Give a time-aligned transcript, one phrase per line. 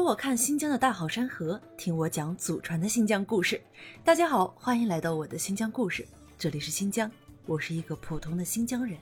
[0.00, 3.60] 跟我看新疆的大好山河，听我讲祖传的新疆故事。
[4.02, 7.12] 大家好，欢迎来到我的新疆故事，这里是新疆，
[7.44, 8.98] 我是一个普通的新疆人。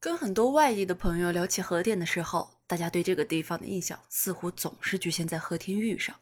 [0.00, 6.16] 跟很多外地的朋友聊起和田的时候，大家对这个地方的印象似乎总是局限在和田玉上。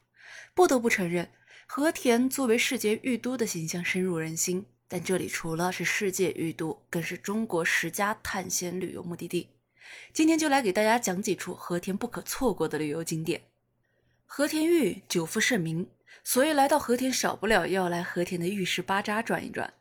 [0.55, 1.31] 不得不承认，
[1.67, 4.67] 和田作为世界玉都的形象深入人心。
[4.87, 9.49] 但这里除了是世界玉都，更是中国十佳探险旅游目的地。
[10.13, 13.43] 今天就来给大家讲几处和田不可错过的旅游景点。
[14.27, 15.89] 和田玉久负盛名，
[16.25, 19.73] 所以来到和田少不了要来和田的玉石巴扎转一转。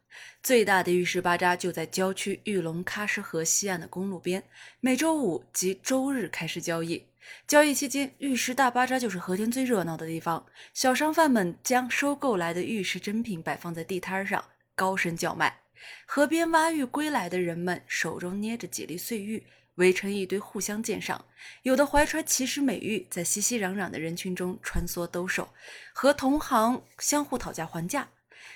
[0.44, 4.44] 最大的玉石巴扎就在郊区玉龙喀什河西岸的公路边，
[4.80, 7.04] 每周五及周日开始交易。
[7.48, 10.46] 交易期间，玉石大巴扎就是和田最热闹的地方。
[10.74, 14.44] 小商贩们将收购来的玉石珍品摆放在地摊上，
[14.76, 15.63] 高声叫卖。
[16.06, 19.46] 河边挖玉归来的人们手中捏着几粒碎玉。
[19.78, 21.26] 围成一堆，互相鉴赏。
[21.64, 25.50] 有的怀揣奇石美玉，在熙熙攘攘的人群中穿梭兜售，
[25.94, 28.10] 和同行相互讨价还价。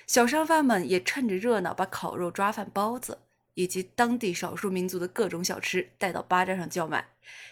[0.06, 3.18] 小商贩们也趁着热闹，把烤肉、抓饭、包子
[3.54, 7.08] 以及当地少数民族的各种小吃带到巴扎上叫卖。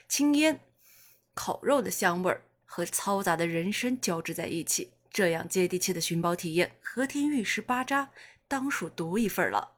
[0.09, 0.61] 青烟、
[1.35, 8.11] 烤肉的香味儿和嘈杂的人声交织在一起，这样接地气的寻宝体验，和田玉石巴扎
[8.47, 9.73] 当属独一份了。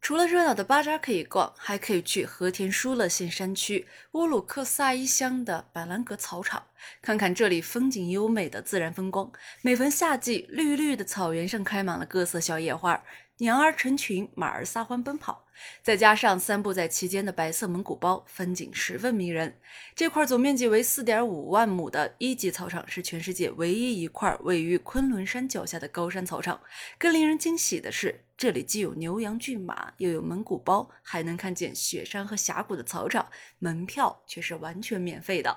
[0.00, 6.64] 除了热闹的巴扎可以逛，还可以去和田舒勒县山区乌鲁克萨依乡的板蓝格草场，
[7.02, 9.30] 看看这里风景优美的自然风光。
[9.62, 13.04] 每逢夏季，绿绿的草原上开满了各色小野花。
[13.40, 15.46] 羊儿成群，马儿撒欢奔跑，
[15.82, 19.58] 再加上散布在其间的白色蒙古包，风景十分迷人。
[19.94, 26.60] 这块总面积为四点五万亩的一级草场是全世界唯一一块位于昆仑山脚下的高山草场。
[26.98, 35.56] 更令人惊喜的是，这里既有牛羊骏马，又有蒙古包，还能看见雪山和峡谷的草场，门票却是完全免费的。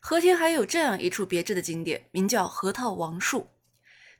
[0.00, 3.46] 和田还有这样一处别致的景点，名叫核桃王树。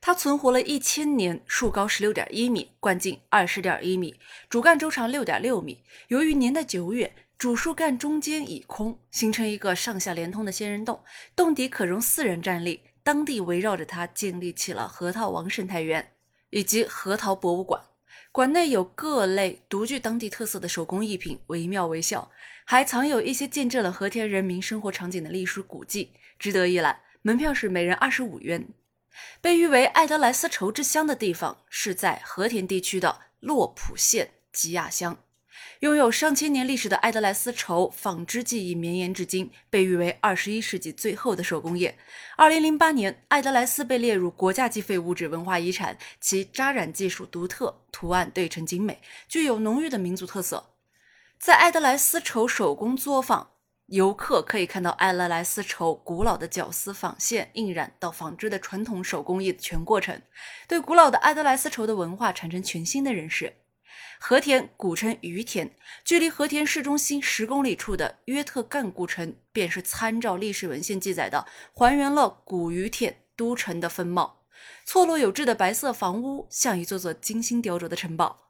[0.01, 4.19] 它存活了一千年，树高十六点一米，冠径二十点一米，
[4.49, 5.83] 主干周长六点六米。
[6.09, 11.03] 由于年代久远，主树干中间已空，形成一个上下连通的仙人洞，
[11.37, 12.81] 洞底可容四人站立。
[13.03, 16.13] 当地围绕着它建立起了核桃王生态园
[16.51, 17.83] 以及核桃博物馆，
[18.31, 22.31] 馆内有各类独具当地特色的手工艺品，惟妙惟肖，
[22.65, 27.01] 还藏有一些见证了和田人民生活场景的历史古迹，值得一览。
[27.23, 28.69] 门票是每人二十五元。
[29.41, 35.19] 被誉为艾德莱丝绸之乡的地方，是在和田地区的洛浦县吉亚乡。
[35.81, 41.99] 拥有上千年历史的艾德莱丝绸纺织技艺绵延至今，被誉为二十一世纪最后的手工业。
[42.37, 50.75] 二零零八年，艾德莱斯被列入国家级非物质文化遗产，其扎染技术独特，图案对称精美，具有浓郁的民族特色。
[51.39, 53.51] 在艾德莱丝绸手工作坊。
[53.91, 60.23] 游客可以看到艾勒莱丝绸古老的绞丝、纺线、印染到纺织的传统手工艺的全过程，
[60.69, 63.55] 对古老的艾德莱丝绸的文化产生全新的认识。
[64.21, 65.75] 和田古称于田，
[66.05, 74.45] 距离和田市中心十公里处的约特干古城，便是参照历史文献记载的，还原了古于田都城的风貌。
[74.85, 78.50] 错落有致的白色房屋，像一座座精心雕琢的城堡。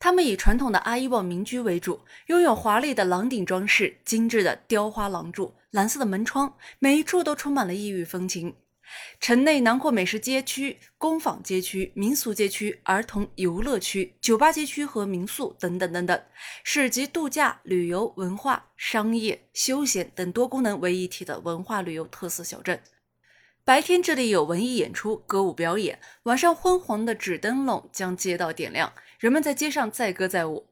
[0.00, 8.54] 他们以传统的阿伊旺民居为主，拥有华丽的廊顶装饰、精致的雕花廊柱、蓝色的门窗，每一处都充满了异域风情。
[9.20, 16.22] 城内囊括美食街区、工坊街区、民俗街区、儿童游乐区、酒吧街区和民宿等等等等，
[16.64, 22.80] 是集度假、旅游、文化、商业、休闲等多功能为一体的文化旅游特色小镇。
[23.68, 28.94] 白天这里有文艺演出、歌舞表演，晚上昏黄的纸灯笼将街道点亮。
[29.18, 30.68] 人们在街上载歌载舞，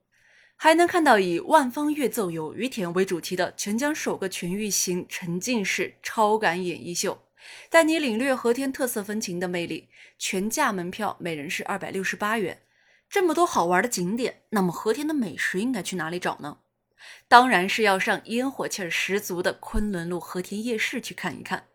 [0.57, 7.21] 还能看到以“万方乐奏有于田”为主题的全疆首个全域型沉浸式超感演艺秀，
[7.69, 9.91] 带你领略和田特色风情的魅力。
[10.19, 12.63] 全价门票每人是二百六十八元。
[13.11, 16.61] 这么多好玩的景点，那么和田的美食应该去哪里找呢？
[17.29, 21.67] 当然是要上烟火气儿十足的昆仑路和田夜市去看一看。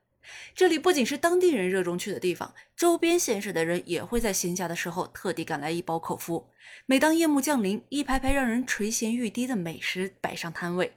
[0.54, 6.50] 这里不仅是当地人热衷去的地方，周边县市的人也会在闲暇的时候特地赶来一饱口福。
[6.86, 10.94] 每当夜幕降临，一排排让人垂涎欲滴的美食摆上摊位，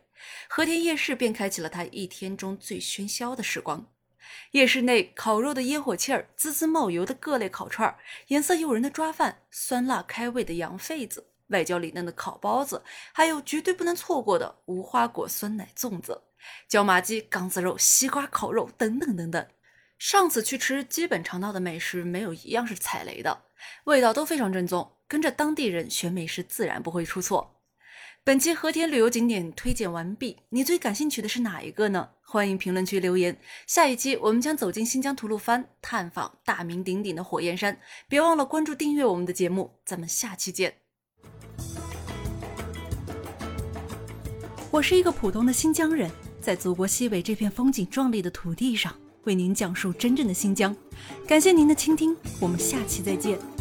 [0.49, 3.87] 和田夜市便开启了它一天中最喧嚣的时光。
[4.53, 7.99] 夜市内烤肉的烟火气儿，滋滋冒油的各类烤串儿，
[8.29, 12.83] 颜色诱人的抓饭，酸辣开胃的羊肺子，外焦里嫩的烤包子，
[13.13, 16.23] 还有绝对不能错过的无花果酸奶粽子。
[16.69, 19.47] 椒麻鸡、缸子肉、西瓜烤肉等等等等，
[19.99, 23.43] 上次去吃，基本尝到的美食没有一样是踩雷的，
[23.85, 24.93] 味道都非常正宗。
[25.07, 27.61] 跟着当地人选美食，自然不会出错。
[28.25, 32.09] 本期和田旅游景点推荐完毕，你最感兴趣的是哪一个呢？
[32.23, 33.39] 欢迎评论区留言。
[33.67, 37.79] 下一期我们将走进新疆吐鲁番，探访大名鼎鼎的火焰山。
[38.09, 40.77] 别忘了关注订阅我们的节目，咱们下期见。
[44.71, 46.11] 我是一个普通的新疆人，
[46.45, 50.77] 在祖国西北这片风景壮丽的土地上，为您讲述真正的新疆。
[51.27, 53.54] 感谢您的倾听，我们下期再见。